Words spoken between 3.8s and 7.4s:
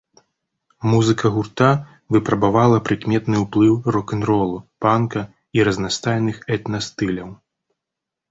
рок-н-ролу, панка і разнастайных этна-стыляў.